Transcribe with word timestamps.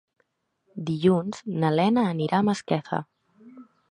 Dilluns 0.89 1.43
na 1.63 1.71
Lena 1.77 2.05
anirà 2.15 2.39
a 2.39 2.47
Masquefa. 2.49 3.03